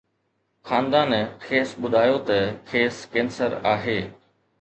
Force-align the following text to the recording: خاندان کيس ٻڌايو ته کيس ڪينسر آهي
خاندان 0.67 1.11
کيس 1.43 1.69
ٻڌايو 1.81 2.15
ته 2.29 2.37
کيس 2.71 2.95
ڪينسر 3.13 3.51
آهي 3.73 3.99